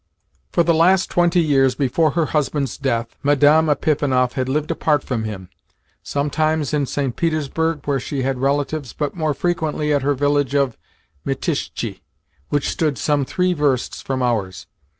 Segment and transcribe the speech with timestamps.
[0.51, 5.25] For the last twenty years before her husband's death, Madame Epifanov had lived apart from
[5.25, 5.47] him
[6.01, 7.15] sometimes in St.
[7.15, 10.75] Petersburg, where she had relatives, but more frequently at her village of
[11.23, 12.01] Mitishtchi,
[12.49, 14.65] which stood some three versts from ours.